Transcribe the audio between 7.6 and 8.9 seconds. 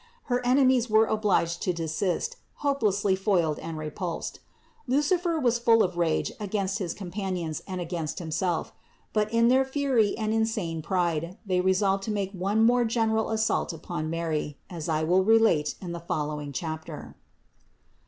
and against himself.